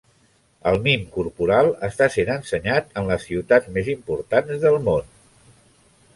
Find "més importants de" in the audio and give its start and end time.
3.77-4.75